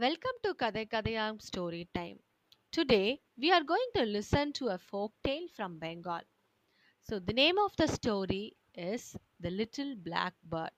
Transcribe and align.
Welcome 0.00 0.36
to 0.44 0.54
Kadai 0.54 0.88
Kadayam 0.88 1.42
Story 1.42 1.88
Time. 1.92 2.20
Today 2.70 3.18
we 3.36 3.50
are 3.50 3.64
going 3.64 3.88
to 3.96 4.04
listen 4.04 4.52
to 4.52 4.68
a 4.68 4.78
folk 4.78 5.12
tale 5.24 5.48
from 5.56 5.80
Bengal. 5.80 6.20
So 7.02 7.18
the 7.18 7.32
name 7.32 7.58
of 7.58 7.72
the 7.76 7.88
story 7.88 8.54
is 8.76 9.16
The 9.40 9.50
Little 9.50 9.96
Black 9.96 10.34
Bird. 10.44 10.70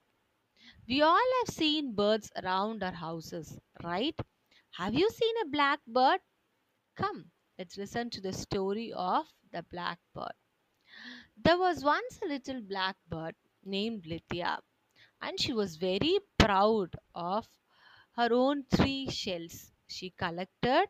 We 0.88 1.02
all 1.02 1.34
have 1.40 1.54
seen 1.54 1.94
birds 1.94 2.30
around 2.42 2.82
our 2.82 2.94
houses, 2.94 3.58
right? 3.84 4.18
Have 4.78 4.94
you 4.94 5.10
seen 5.10 5.34
a 5.44 5.50
black 5.50 5.80
bird? 5.86 6.20
Come, 6.96 7.26
let's 7.58 7.76
listen 7.76 8.08
to 8.08 8.22
the 8.22 8.32
story 8.32 8.90
of 8.96 9.26
the 9.52 9.62
black 9.70 9.98
bird. 10.14 10.32
There 11.44 11.58
was 11.58 11.84
once 11.84 12.20
a 12.24 12.28
little 12.28 12.62
black 12.62 12.96
bird 13.06 13.34
named 13.66 14.06
Lithia, 14.06 14.60
and 15.20 15.38
she 15.38 15.52
was 15.52 15.76
very 15.76 16.20
proud 16.38 16.96
of 17.14 17.46
her 18.20 18.32
own 18.34 18.64
three 18.76 19.08
shells 19.10 19.72
she 19.88 20.10
collected 20.10 20.88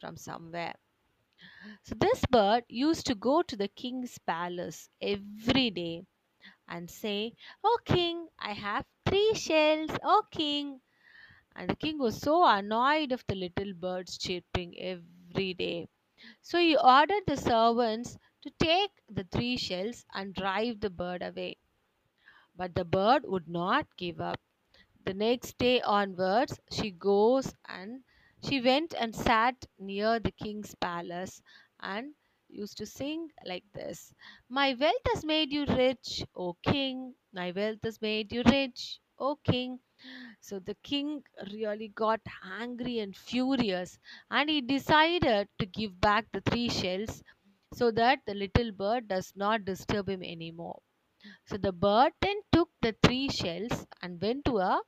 from 0.00 0.16
somewhere. 0.16 0.74
So 1.84 1.94
this 1.94 2.22
bird 2.30 2.64
used 2.68 3.06
to 3.06 3.14
go 3.14 3.42
to 3.42 3.56
the 3.56 3.68
king's 3.68 4.18
palace 4.18 4.88
every 5.00 5.70
day 5.70 6.06
and 6.68 6.90
say, 6.90 7.34
Oh 7.62 7.78
king, 7.84 8.26
I 8.38 8.52
have 8.52 8.84
three 9.06 9.32
shells, 9.34 9.90
oh 10.02 10.24
king. 10.32 10.80
And 11.54 11.70
the 11.70 11.76
king 11.76 11.98
was 11.98 12.20
so 12.20 12.44
annoyed 12.44 13.12
of 13.12 13.24
the 13.28 13.36
little 13.36 13.74
bird's 13.74 14.18
chirping 14.18 14.74
every 14.80 15.54
day. 15.54 15.88
So 16.42 16.58
he 16.58 16.76
ordered 16.76 17.24
the 17.26 17.36
servants 17.36 18.18
to 18.42 18.50
take 18.58 18.90
the 19.08 19.24
three 19.24 19.56
shells 19.56 20.04
and 20.14 20.34
drive 20.34 20.80
the 20.80 20.90
bird 20.90 21.22
away. 21.22 21.58
But 22.56 22.74
the 22.74 22.84
bird 22.84 23.24
would 23.26 23.48
not 23.48 23.86
give 23.96 24.20
up. 24.20 24.40
The 25.04 25.14
next 25.14 25.58
day 25.58 25.80
onwards, 25.82 26.58
she 26.70 26.90
goes 26.90 27.52
and 27.68 28.02
she 28.42 28.60
went 28.60 28.94
and 28.98 29.14
sat 29.14 29.54
near 29.78 30.18
the 30.18 30.30
king's 30.32 30.74
palace 30.74 31.42
and 31.80 32.14
used 32.48 32.78
to 32.78 32.86
sing 32.86 33.28
like 33.44 33.64
this 33.74 34.14
My 34.48 34.74
wealth 34.74 35.06
has 35.12 35.24
made 35.24 35.52
you 35.52 35.66
rich, 35.66 36.24
O 36.34 36.54
king. 36.54 37.14
My 37.32 37.50
wealth 37.52 37.80
has 37.84 38.00
made 38.00 38.32
you 38.32 38.42
rich, 38.44 39.00
O 39.18 39.36
king. 39.36 39.80
So 40.40 40.58
the 40.58 40.74
king 40.82 41.24
really 41.52 41.88
got 41.88 42.20
angry 42.44 42.98
and 43.00 43.16
furious 43.16 43.98
and 44.30 44.50
he 44.50 44.60
decided 44.60 45.48
to 45.58 45.66
give 45.66 46.00
back 46.00 46.26
the 46.32 46.40
three 46.42 46.68
shells 46.68 47.22
so 47.74 47.90
that 47.92 48.20
the 48.26 48.34
little 48.34 48.72
bird 48.72 49.08
does 49.08 49.32
not 49.36 49.64
disturb 49.64 50.08
him 50.08 50.22
anymore. 50.22 50.80
So 51.46 51.56
the 51.56 51.72
bird 51.72 52.12
then 52.20 52.40
took 52.52 52.70
the 52.82 52.96
three 53.02 53.28
shells 53.28 53.86
and 54.02 54.20
went 54.20 54.44
to 54.46 54.58
a 54.58 54.82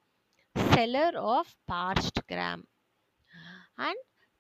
seller 0.74 1.12
of 1.16 1.54
parched 1.66 2.26
gram. 2.28 2.66
And 3.78 3.96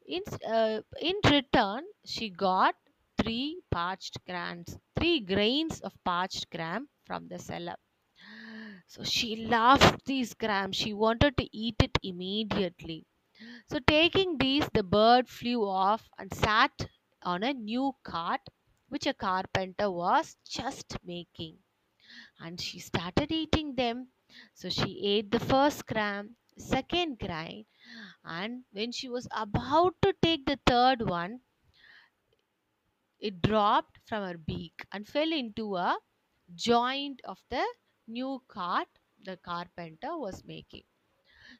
in, 0.06 0.22
uh, 0.46 0.80
in 1.00 1.16
return 1.30 1.84
she 2.04 2.30
got 2.30 2.74
three 3.18 3.62
parched 3.70 4.18
grams 4.26 4.76
three 4.96 5.20
grains 5.20 5.80
of 5.80 5.92
parched 6.04 6.50
gram 6.50 6.88
from 7.04 7.28
the 7.28 7.38
seller. 7.38 7.76
So 8.86 9.04
she 9.04 9.36
loved 9.36 10.06
these 10.06 10.34
grams. 10.34 10.76
She 10.76 10.92
wanted 10.94 11.36
to 11.36 11.48
eat 11.56 11.76
it 11.80 11.98
immediately. 12.02 13.06
So 13.68 13.78
taking 13.80 14.38
these 14.38 14.68
the 14.72 14.82
bird 14.82 15.28
flew 15.28 15.68
off 15.68 16.08
and 16.18 16.32
sat 16.32 16.88
on 17.22 17.42
a 17.42 17.52
new 17.52 17.92
cart 18.04 18.40
which 18.88 19.06
a 19.06 19.14
carpenter 19.14 19.90
was 19.90 20.36
just 20.48 20.96
making. 21.04 21.58
And 22.40 22.60
she 22.60 22.78
started 22.78 23.32
eating 23.32 23.74
them 23.74 24.08
so 24.54 24.68
she 24.68 25.00
ate 25.04 25.30
the 25.30 25.40
first 25.40 25.86
gram 25.86 26.36
second 26.58 27.18
grain 27.18 27.64
and 28.24 28.64
when 28.72 28.92
she 28.92 29.08
was 29.08 29.28
about 29.32 29.94
to 30.02 30.12
take 30.22 30.46
the 30.46 30.58
third 30.66 31.02
one, 31.08 31.40
it 33.18 33.42
dropped 33.42 33.98
from 34.06 34.22
her 34.22 34.38
beak 34.38 34.84
and 34.92 35.08
fell 35.08 35.32
into 35.32 35.76
a 35.76 35.98
joint 36.54 37.20
of 37.24 37.42
the 37.50 37.64
new 38.06 38.42
cart 38.48 38.88
the 39.24 39.36
carpenter 39.38 40.16
was 40.18 40.44
making. 40.44 40.84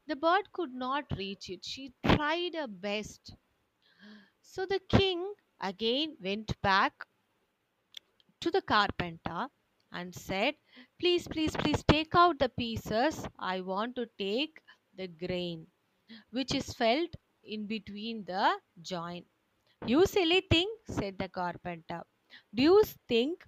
The 0.06 0.16
bird 0.16 0.52
could 0.52 0.72
not 0.74 1.04
reach 1.16 1.50
it. 1.50 1.64
She 1.64 1.92
tried 2.04 2.54
her 2.54 2.66
best. 2.68 3.34
So 4.42 4.66
the 4.66 4.80
king 4.88 5.34
again 5.60 6.16
went 6.20 6.60
back 6.62 7.06
to 8.40 8.50
the 8.50 8.62
carpenter 8.62 9.48
and 9.94 10.14
said, 10.14 10.54
Please, 11.00 11.28
please, 11.28 11.56
please 11.56 11.84
take 11.88 12.14
out 12.14 12.38
the 12.38 12.50
pieces. 12.50 13.26
I 13.38 13.60
want 13.62 13.96
to 13.96 14.06
take 14.18 14.60
the 14.96 15.08
grain 15.08 15.66
which 16.30 16.54
is 16.54 16.72
felt 16.74 17.10
in 17.44 17.66
between 17.66 18.24
the 18.24 18.58
joint. 18.82 19.26
You 19.86 20.06
silly 20.06 20.42
thing, 20.50 20.68
said 20.88 21.18
the 21.18 21.28
carpenter. 21.28 22.02
Do 22.54 22.62
you 22.62 22.82
think 23.08 23.44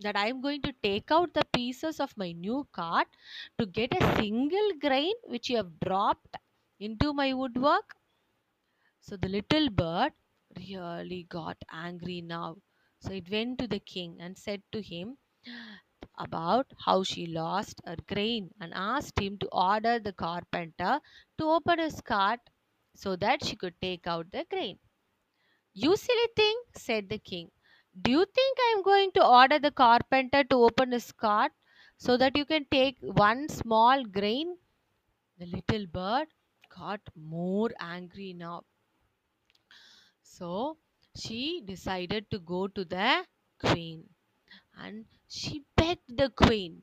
that 0.00 0.16
I 0.16 0.28
am 0.28 0.40
going 0.40 0.62
to 0.62 0.72
take 0.82 1.10
out 1.10 1.34
the 1.34 1.44
pieces 1.54 2.00
of 2.00 2.16
my 2.16 2.32
new 2.32 2.66
cart 2.72 3.08
to 3.58 3.66
get 3.66 3.94
a 3.94 4.16
single 4.16 4.70
grain 4.80 5.14
which 5.24 5.50
you 5.50 5.56
have 5.56 5.80
dropped 5.80 6.36
into 6.80 7.12
my 7.12 7.34
woodwork? 7.34 7.94
So 9.00 9.16
the 9.16 9.28
little 9.28 9.70
bird 9.70 10.12
really 10.56 11.26
got 11.28 11.56
angry 11.72 12.20
now. 12.22 12.58
So 13.00 13.12
it 13.12 13.30
went 13.30 13.58
to 13.60 13.68
the 13.68 13.80
king 13.80 14.18
and 14.20 14.36
said 14.38 14.62
to 14.72 14.82
him 14.82 15.16
about 16.18 16.72
how 16.84 17.02
she 17.04 17.26
lost 17.26 17.80
her 17.86 17.96
grain 18.08 18.50
and 18.60 18.74
asked 18.74 19.18
him 19.18 19.38
to 19.38 19.48
order 19.52 19.98
the 20.00 20.12
carpenter 20.12 21.00
to 21.38 21.44
open 21.44 21.78
his 21.78 22.00
cart 22.00 22.40
so 22.94 23.16
that 23.16 23.44
she 23.44 23.56
could 23.56 23.80
take 23.80 24.06
out 24.06 24.30
the 24.32 24.44
grain. 24.50 24.78
You 25.74 25.96
silly 25.96 26.28
thing, 26.36 26.62
said 26.76 27.08
the 27.08 27.18
king. 27.18 27.52
Do 28.02 28.10
you 28.10 28.24
think 28.24 28.58
I 28.60 28.74
am 28.76 28.82
going 28.82 29.12
to 29.12 29.26
order 29.26 29.58
the 29.60 29.70
carpenter 29.70 30.44
to 30.44 30.56
open 30.56 30.92
his 30.92 31.12
cart 31.12 31.52
so 31.96 32.16
that 32.16 32.36
you 32.36 32.44
can 32.44 32.66
take 32.70 32.98
one 33.00 33.48
small 33.48 34.04
grain? 34.04 34.56
The 35.38 35.46
little 35.46 35.86
bird 35.86 36.28
got 36.70 37.00
more 37.16 37.70
angry 37.80 38.32
now. 38.34 38.64
So 40.22 40.78
she 41.16 41.60
decided 41.64 42.30
to 42.30 42.40
go 42.40 42.66
to 42.68 42.84
the 42.84 43.26
queen 43.60 44.13
and 44.82 45.04
she 45.28 45.64
begged 45.76 46.16
the 46.16 46.30
queen, 46.30 46.82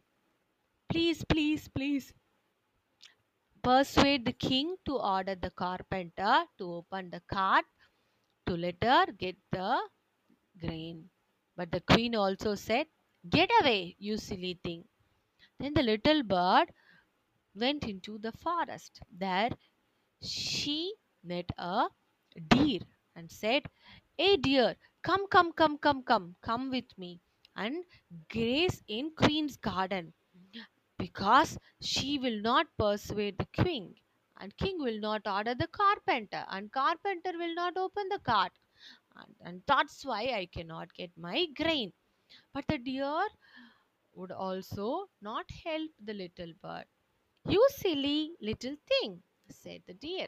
please, 0.89 1.23
please, 1.25 1.67
please 1.67 2.13
persuade 3.63 4.25
the 4.25 4.33
king 4.33 4.75
to 4.85 4.97
order 4.97 5.35
the 5.35 5.51
carpenter 5.51 6.43
to 6.57 6.73
open 6.75 7.09
the 7.09 7.21
cart 7.31 7.65
to 8.47 8.57
let 8.57 8.75
her 8.83 9.05
get 9.17 9.37
the 9.51 9.79
grain. 10.59 11.09
But 11.55 11.71
the 11.71 11.81
queen 11.81 12.15
also 12.15 12.55
said, 12.55 12.87
Get 13.29 13.49
away, 13.61 13.95
you 13.99 14.17
silly 14.17 14.59
thing. 14.63 14.85
Then 15.59 15.73
the 15.75 15.83
little 15.83 16.23
bird 16.23 16.71
went 17.55 17.83
into 17.83 18.17
the 18.17 18.31
forest. 18.31 18.99
There 19.15 19.51
she 20.23 20.95
met 21.23 21.51
a 21.57 21.87
deer 22.49 22.79
and 23.15 23.31
said, 23.31 23.63
Hey 24.17 24.37
deer, 24.37 24.75
come, 25.03 25.27
come, 25.27 25.53
come, 25.53 25.77
come, 25.77 26.03
come, 26.03 26.35
come 26.41 26.71
with 26.71 26.97
me 26.97 27.19
and 27.55 27.83
grace 28.31 28.81
in 28.87 29.11
Queen's 29.17 29.57
garden 29.57 30.13
because 30.97 31.57
she 31.81 32.17
will 32.19 32.41
not 32.41 32.67
persuade 32.77 33.37
the 33.37 33.47
king 33.63 33.95
and 34.39 34.55
king 34.57 34.77
will 34.79 34.99
not 34.99 35.21
order 35.27 35.55
the 35.55 35.67
carpenter 35.67 36.43
and 36.49 36.71
carpenter 36.71 37.31
will 37.37 37.53
not 37.55 37.77
open 37.77 38.07
the 38.09 38.19
cart 38.19 38.51
and, 39.17 39.35
and 39.41 39.61
that's 39.67 40.05
why 40.05 40.21
I 40.39 40.47
cannot 40.53 40.93
get 40.93 41.11
my 41.17 41.47
grain. 41.55 41.91
But 42.53 42.65
the 42.67 42.77
deer 42.77 43.27
would 44.13 44.31
also 44.31 45.07
not 45.21 45.45
help 45.65 45.91
the 46.03 46.13
little 46.13 46.53
bird. 46.63 46.85
You 47.47 47.67
silly 47.77 48.31
little 48.41 48.75
thing, 48.87 49.21
said 49.49 49.81
the 49.87 49.93
deer. 49.93 50.27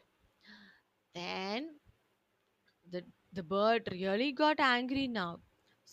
Then 1.15 1.79
the, 2.91 3.03
the 3.31 3.43
bird 3.43 3.89
really 3.91 4.31
got 4.31 4.59
angry 4.59 5.07
now. 5.07 5.39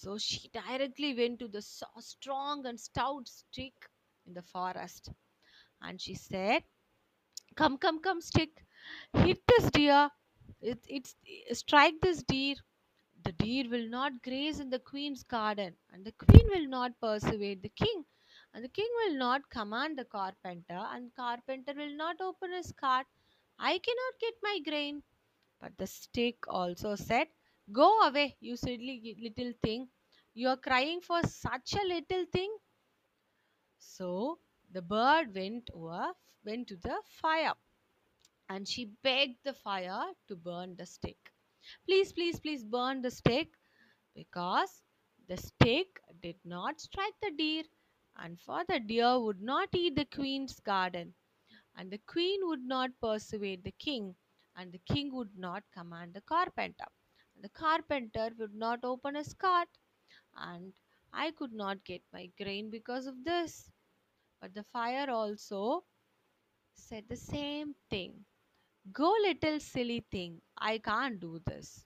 So 0.00 0.16
she 0.16 0.48
directly 0.48 1.14
went 1.14 1.40
to 1.40 1.48
the 1.48 1.60
strong 1.60 2.64
and 2.64 2.80
stout 2.80 3.28
stick 3.28 3.74
in 4.26 4.32
the 4.32 4.42
forest 4.42 5.10
and 5.82 6.00
she 6.00 6.14
said, 6.14 6.62
Come, 7.54 7.76
come, 7.76 8.00
come, 8.00 8.22
stick, 8.22 8.64
hit 9.12 9.42
this 9.46 9.70
deer. 9.70 10.10
It, 10.62 10.78
it's 10.88 11.14
strike 11.52 12.00
this 12.00 12.22
deer 12.22 12.56
the 13.24 13.32
deer 13.32 13.68
will 13.68 13.88
not 13.88 14.22
graze 14.22 14.60
in 14.60 14.70
the 14.70 14.78
queen's 14.78 15.22
garden, 15.22 15.76
and 15.92 16.04
the 16.06 16.12
queen 16.12 16.48
will 16.48 16.66
not 16.66 16.98
persuade 17.00 17.62
the 17.62 17.68
king, 17.68 18.04
and 18.54 18.64
the 18.64 18.68
king 18.68 18.88
will 19.00 19.18
not 19.18 19.50
command 19.50 19.98
the 19.98 20.06
carpenter, 20.06 20.80
and 20.94 21.14
carpenter 21.14 21.74
will 21.76 21.94
not 21.94 22.20
open 22.22 22.52
his 22.52 22.72
cart. 22.72 23.06
I 23.58 23.78
cannot 23.78 24.20
get 24.20 24.34
my 24.42 24.58
grain. 24.64 25.02
But 25.60 25.76
the 25.76 25.86
stick 25.86 26.36
also 26.48 26.94
said, 26.94 27.28
Go 27.72 28.00
away, 28.02 28.36
you 28.40 28.56
silly 28.56 29.16
little 29.20 29.52
thing. 29.62 29.88
You 30.34 30.48
are 30.48 30.56
crying 30.56 31.00
for 31.00 31.22
such 31.22 31.74
a 31.74 31.86
little 31.86 32.26
thing. 32.32 32.54
So 33.78 34.38
the 34.72 34.82
bird 34.82 35.34
went 35.34 35.70
over, 35.74 36.12
went 36.44 36.68
to 36.68 36.76
the 36.76 37.00
fire 37.20 37.54
and 38.48 38.68
she 38.68 38.86
begged 39.02 39.38
the 39.44 39.54
fire 39.54 40.04
to 40.28 40.36
burn 40.36 40.76
the 40.76 40.86
stick. 40.86 41.16
Please, 41.86 42.12
please, 42.12 42.40
please 42.40 42.64
burn 42.64 43.02
the 43.02 43.10
stick 43.10 43.48
because 44.14 44.82
the 45.28 45.36
stick 45.36 45.86
did 46.22 46.36
not 46.44 46.80
strike 46.80 47.14
the 47.22 47.30
deer, 47.36 47.64
and 48.18 48.40
for 48.40 48.64
the 48.68 48.80
deer 48.80 49.18
would 49.20 49.40
not 49.40 49.68
eat 49.74 49.96
the 49.96 50.04
queen's 50.06 50.60
garden, 50.60 51.14
and 51.76 51.90
the 51.90 52.00
queen 52.06 52.40
would 52.44 52.64
not 52.64 52.90
persuade 53.00 53.64
the 53.64 53.72
king, 53.78 54.14
and 54.56 54.72
the 54.72 54.80
king 54.92 55.14
would 55.14 55.36
not 55.38 55.64
command 55.74 56.14
the 56.14 56.22
carpenter. 56.22 56.86
The 57.40 57.48
carpenter 57.50 58.30
would 58.38 58.54
not 58.54 58.84
open 58.84 59.16
his 59.16 59.34
cart, 59.34 59.68
and 60.36 60.72
I 61.12 61.32
could 61.32 61.52
not 61.52 61.84
get 61.84 62.02
my 62.12 62.30
grain 62.38 62.70
because 62.70 63.06
of 63.06 63.24
this. 63.24 63.70
But 64.40 64.54
the 64.54 64.64
fire 64.64 65.10
also 65.10 65.84
said 66.74 67.04
the 67.08 67.16
same 67.16 67.74
thing. 67.90 68.24
Go, 68.92 69.10
little 69.22 69.60
silly 69.60 70.04
thing, 70.10 70.40
I 70.58 70.78
can't 70.78 71.20
do 71.20 71.40
this. 71.46 71.84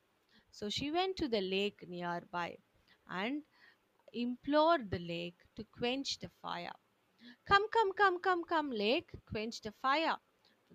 So 0.51 0.69
she 0.71 0.91
went 0.91 1.17
to 1.19 1.29
the 1.29 1.41
lake 1.41 1.85
nearby 1.89 2.59
and 3.09 3.43
implored 4.13 4.91
the 4.91 4.99
lake 4.99 5.37
to 5.57 5.65
quench 5.77 6.19
the 6.19 6.31
fire. 6.43 6.73
Come, 7.47 7.69
come, 7.71 7.93
come, 7.95 8.21
come, 8.21 8.45
come, 8.45 8.71
lake, 8.71 9.11
quench 9.31 9.61
the 9.63 9.73
fire. 9.83 10.17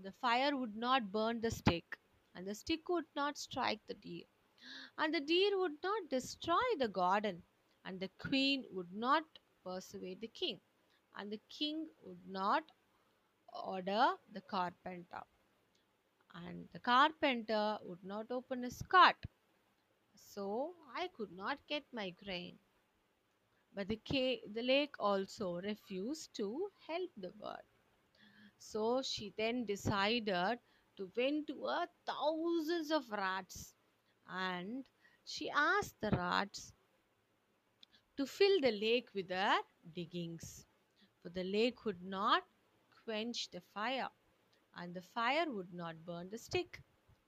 The 0.01 0.13
fire 0.13 0.55
would 0.57 0.75
not 0.75 1.11
burn 1.11 1.41
the 1.41 1.51
stick, 1.51 1.97
and 2.35 2.47
the 2.47 2.55
stick 2.55 2.87
would 2.89 3.05
not 3.15 3.37
strike 3.37 3.81
the 3.87 3.93
deer, 3.95 4.25
and 4.97 5.13
the 5.13 5.21
deer 5.21 5.57
would 5.59 5.81
not 5.83 6.09
destroy 6.09 6.67
the 6.77 6.87
garden, 6.87 7.43
and 7.85 7.99
the 7.99 8.09
queen 8.19 8.65
would 8.71 8.91
not 8.93 9.23
persuade 9.63 10.21
the 10.21 10.27
king, 10.27 10.59
and 11.15 11.31
the 11.31 11.41
king 11.49 11.87
would 12.03 12.27
not 12.27 12.63
order 13.65 14.15
the 14.31 14.41
carpenter, 14.41 15.23
and 16.33 16.67
the 16.73 16.79
carpenter 16.79 17.77
would 17.83 18.03
not 18.03 18.31
open 18.31 18.63
his 18.63 18.81
cart. 18.83 19.17
So 20.15 20.75
I 20.95 21.07
could 21.09 21.31
not 21.31 21.59
get 21.67 21.85
my 21.93 22.11
grain. 22.11 22.59
But 23.73 23.87
the, 23.87 23.99
ca- 24.07 24.41
the 24.53 24.61
lake 24.61 24.95
also 24.99 25.59
refused 25.61 26.35
to 26.35 26.69
help 26.87 27.09
the 27.17 27.31
bird. 27.31 27.63
So 28.57 29.01
she 29.01 29.33
then 29.37 29.65
decided 29.65 30.59
to 30.97 31.11
went 31.15 31.47
to 31.47 31.65
a 31.67 31.87
thousands 32.05 32.91
of 32.91 33.09
rats 33.11 33.73
and 34.31 34.85
she 35.25 35.49
asked 35.49 35.95
the 36.01 36.11
rats 36.11 36.73
to 38.17 38.25
fill 38.25 38.59
the 38.61 38.71
lake 38.71 39.09
with 39.15 39.27
their 39.29 39.57
diggings. 39.95 40.65
For 41.21 41.29
the 41.29 41.43
lake 41.43 41.77
could 41.77 42.01
not 42.03 42.43
quench 43.03 43.49
the 43.51 43.61
fire, 43.73 44.09
and 44.75 44.93
the 44.93 45.01
fire 45.01 45.45
would 45.51 45.73
not 45.73 46.05
burn 46.05 46.29
the 46.29 46.37
stick. 46.37 46.81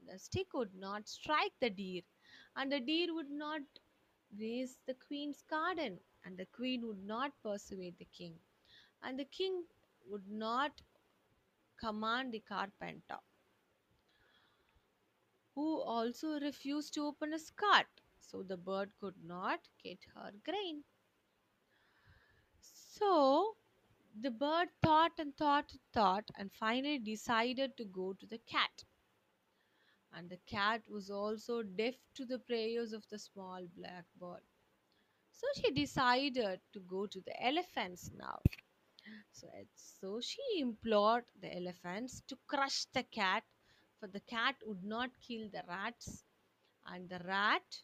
The 0.08 0.20
stick 0.20 0.54
would 0.54 0.74
not 0.76 1.08
strike 1.08 1.54
the 1.60 1.70
deer, 1.70 2.04
and 2.56 2.72
the 2.72 2.80
deer 2.80 3.14
would 3.14 3.32
not 3.32 3.62
raze 4.40 4.78
the 4.88 4.96
queen's 4.96 5.44
garden, 5.50 6.00
and 6.26 6.38
the 6.38 6.46
queen 6.48 6.88
would 6.88 7.04
not 7.06 7.32
persuade 7.44 7.98
the 8.00 8.08
king, 8.18 8.36
and 9.04 9.20
the 9.20 9.26
king 9.26 9.64
would 10.10 10.28
not 10.30 10.82
command 11.80 12.32
the 12.34 12.40
carpenter, 12.40 13.20
who 15.56 15.82
also 15.82 16.40
refused 16.40 16.94
to 16.94 17.06
open 17.06 17.32
his 17.32 17.50
cart, 17.52 17.88
so 18.20 18.44
the 18.44 18.58
bird 18.58 18.92
could 19.00 19.16
not 19.24 19.60
get 19.84 20.00
her 20.16 20.32
grain. 20.44 20.84
So 22.60 23.56
the 24.20 24.32
bird 24.32 24.70
thought 24.84 25.14
and 25.18 25.36
thought 25.36 25.72
and 25.72 25.82
thought 25.94 26.30
and 26.38 26.52
finally 26.52 27.00
decided 27.00 27.78
to 27.78 27.86
go 27.86 28.14
to 28.14 28.26
the 28.26 28.40
cat. 28.40 28.84
And 30.14 30.30
the 30.30 30.40
cat 30.46 30.82
was 30.90 31.10
also 31.10 31.64
deaf 31.64 31.96
to 32.16 32.26
the 32.26 32.40
prayers 32.40 32.94
of 32.94 33.08
the 33.10 33.18
small 33.20 33.66
black 33.78 34.06
bird. 34.20 34.42
So 35.32 35.48
she 35.56 35.72
decided 35.72 36.60
to 36.74 36.80
go 36.82 37.08
to 37.08 37.22
the 37.22 37.44
elephants 37.44 38.12
now. 38.18 38.40
So, 39.32 39.48
so 39.76 40.22
she 40.22 40.42
implored 40.60 41.26
the 41.42 41.56
elephants 41.56 42.22
to 42.28 42.38
crush 42.48 42.86
the 42.94 43.04
cat, 43.04 43.44
for 44.02 44.08
the 44.10 44.22
cat 44.22 44.58
would 44.66 44.84
not 44.84 45.12
kill 45.22 45.50
the 45.54 45.64
rats, 45.70 46.26
and 46.88 47.10
the 47.10 47.20
rat 47.20 47.84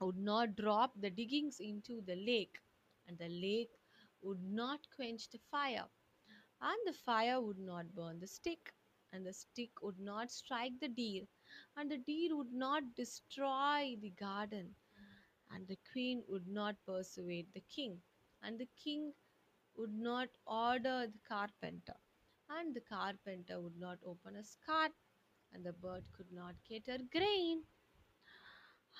would 0.00 0.16
not 0.18 0.56
drop 0.56 0.92
the 1.00 1.10
diggings 1.10 1.60
into 1.60 2.00
the 2.02 2.16
lake, 2.16 2.58
and 3.06 3.18
the 3.18 3.28
lake 3.28 3.70
would 4.22 4.42
not 4.42 4.80
quench 4.96 5.28
the 5.30 5.38
fire, 5.50 5.86
and 6.60 6.78
the 6.86 6.92
fire 6.92 7.40
would 7.40 7.58
not 7.58 7.94
burn 7.94 8.20
the 8.20 8.26
stick, 8.26 8.74
and 9.12 9.26
the 9.26 9.32
stick 9.34 9.70
would 9.82 9.98
not 10.00 10.30
strike 10.30 10.78
the 10.80 10.88
deer, 10.88 11.24
and 11.76 11.90
the 11.90 11.98
deer 11.98 12.36
would 12.36 12.52
not 12.52 12.94
destroy 12.96 13.96
the 14.00 14.10
garden, 14.10 14.74
and 15.52 15.66
the 15.68 15.78
queen 15.92 16.22
would 16.28 16.48
not 16.48 16.76
persuade 16.86 17.48
the 17.54 17.62
king, 17.74 18.02
and 18.42 18.58
the 18.58 18.68
king 18.84 19.12
would 19.76 19.94
not 19.94 20.28
order 20.46 21.06
the 21.06 21.20
carpenter, 21.28 21.96
and 22.50 22.74
the 22.74 22.80
carpenter 22.80 23.60
would 23.60 23.78
not 23.78 23.98
open 24.04 24.34
his 24.34 24.56
cart, 24.66 24.92
and 25.52 25.64
the 25.64 25.72
bird 25.72 26.04
could 26.16 26.32
not 26.32 26.54
get 26.68 26.86
her 26.86 26.98
grain. 27.12 27.62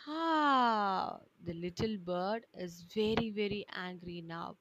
Ah, 0.07 1.21
the 1.45 1.53
little 1.55 1.97
bird 1.99 2.47
is 2.55 2.83
very, 2.83 3.31
very 3.31 3.67
angry 3.75 4.21
now. 4.23 4.57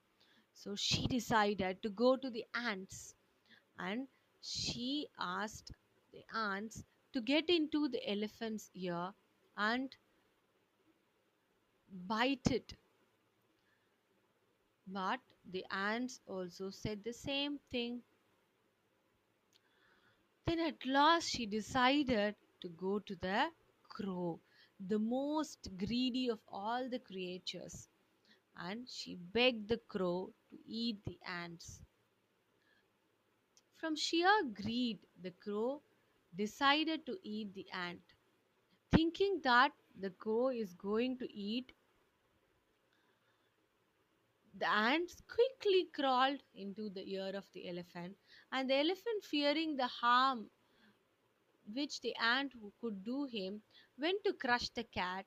So 0.53 0.75
she 0.75 1.07
decided 1.07 1.81
to 1.83 1.89
go 1.89 2.15
to 2.17 2.29
the 2.29 2.45
ants 2.53 3.15
and 3.77 4.07
she 4.41 5.07
asked 5.19 5.71
the 6.11 6.23
ants 6.33 6.83
to 7.13 7.21
get 7.21 7.49
into 7.49 7.88
the 7.89 8.09
elephant's 8.09 8.69
ear 8.73 9.13
and 9.57 9.95
bite 12.07 12.51
it. 12.51 12.75
But 14.88 15.19
the 15.45 15.65
ants 15.69 16.21
also 16.25 16.69
said 16.69 17.03
the 17.03 17.13
same 17.13 17.59
thing. 17.71 18.03
Then 20.45 20.59
at 20.59 20.86
last 20.86 21.30
she 21.30 21.45
decided 21.45 22.36
to 22.62 22.69
go 22.69 23.00
to 23.00 23.15
the 23.15 23.51
crow, 23.89 24.39
the 24.80 25.00
most 25.00 25.69
greedy 25.77 26.30
of 26.30 26.39
all 26.47 26.88
the 26.89 27.00
creatures, 27.00 27.89
and 28.56 28.88
she 28.89 29.15
begged 29.15 29.68
the 29.69 29.77
crow 29.77 30.33
to 30.50 30.57
eat 30.68 31.03
the 31.06 31.18
ants. 31.25 31.81
From 33.77 33.95
sheer 33.95 34.44
greed, 34.53 35.00
the 35.21 35.31
crow 35.31 35.81
decided 36.36 37.06
to 37.06 37.18
eat 37.24 37.53
the 37.53 37.67
ant, 37.72 38.01
thinking 38.91 39.41
that 39.43 39.74
the 40.00 40.12
crow 40.12 40.50
is 40.50 40.74
going 40.74 41.17
to 41.19 41.31
eat. 41.34 41.72
The 44.57 44.69
ants 44.69 45.21
quickly 45.27 45.85
crawled 45.93 46.41
into 46.53 46.89
the 46.89 47.03
ear 47.13 47.35
of 47.35 47.51
the 47.51 47.67
elephant, 47.69 48.17
and 48.51 48.69
the 48.69 48.75
elephant, 48.75 49.25
fearing 49.25 49.75
the 49.75 49.88
harm 49.88 50.50
which 51.74 52.00
the 52.01 52.15
ant 52.15 52.53
could 52.79 53.03
do 53.03 53.25
him, 53.25 53.62
went 53.97 54.24
to 54.24 54.33
crush 54.33 54.69
the 54.69 54.83
cat, 54.85 55.25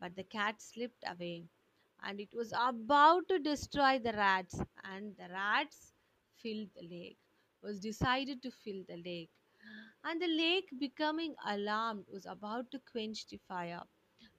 but 0.00 0.16
the 0.16 0.24
cat 0.24 0.62
slipped 0.62 1.04
away, 1.06 1.48
and 2.02 2.18
it 2.20 2.32
was 2.34 2.52
about 2.56 3.28
to 3.28 3.38
destroy 3.38 3.98
the 3.98 4.12
rats, 4.14 4.58
and 4.84 5.14
the 5.18 5.28
rats 5.28 5.92
filled 6.36 6.70
the 6.74 6.88
lake. 6.88 7.18
Was 7.62 7.78
decided 7.78 8.42
to 8.42 8.50
fill 8.50 8.82
the 8.88 8.96
lake, 8.96 9.30
and 10.04 10.20
the 10.20 10.28
lake, 10.28 10.70
becoming 10.78 11.34
alarmed, 11.46 12.06
was 12.10 12.24
about 12.26 12.70
to 12.70 12.80
quench 12.90 13.26
the 13.28 13.38
fire. 13.48 13.82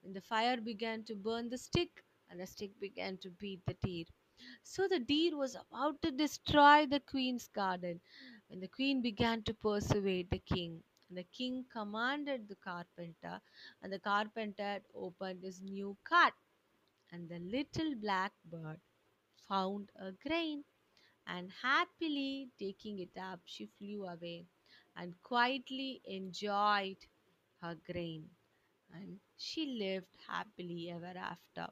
When 0.02 0.14
the 0.14 0.22
fire 0.22 0.60
began 0.60 1.04
to 1.06 1.16
burn 1.16 1.50
the 1.50 1.58
stick, 1.58 2.04
and 2.30 2.40
the 2.40 2.48
stick 2.48 2.80
began 2.80 3.18
to 3.20 3.30
beat 3.30 3.62
the 3.68 3.76
deer. 3.76 4.06
So 4.64 4.88
the 4.88 5.00
deer 5.00 5.38
was 5.38 5.56
about 5.56 6.02
to 6.02 6.12
destroy 6.12 6.86
the 6.86 7.00
queen's 7.00 7.48
garden 7.48 8.02
when 8.48 8.60
the 8.60 8.68
queen 8.68 9.02
began 9.02 9.44
to 9.44 9.54
persuade 9.54 10.30
the 10.30 10.40
king. 10.40 10.84
And 11.10 11.18
the 11.18 11.24
king 11.26 11.66
commanded 11.72 12.48
the 12.48 12.56
carpenter, 12.56 13.42
and 13.82 13.92
the 13.94 14.00
carpenter 14.00 14.80
opened 14.96 15.44
his 15.44 15.62
new 15.62 15.96
cart, 16.04 16.34
and 17.12 17.30
the 17.30 17.40
little 17.40 17.96
black 17.96 18.34
bird 18.46 18.80
found 19.48 19.90
a 20.00 20.12
grain, 20.28 20.64
and 21.28 21.52
happily 21.62 22.50
taking 22.60 23.00
it 23.00 23.18
up, 23.18 23.40
she 23.46 23.68
flew 23.78 24.06
away 24.06 24.46
and 24.96 25.14
quietly 25.24 26.02
enjoyed 26.06 26.98
her 27.62 27.76
grain. 27.92 28.30
And 28.94 29.20
she 29.38 29.66
lived 29.66 30.16
happily 30.28 30.92
ever 30.92 31.14
after. 31.18 31.72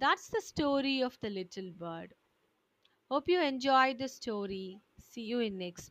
That's 0.00 0.28
the 0.30 0.40
story 0.40 1.00
of 1.00 1.16
the 1.20 1.30
little 1.30 1.70
bird. 1.70 2.14
Hope 3.10 3.28
you 3.28 3.40
enjoyed 3.42 3.98
the 3.98 4.08
story. 4.08 4.80
See 4.98 5.22
you 5.22 5.40
in 5.40 5.58
next 5.58 5.88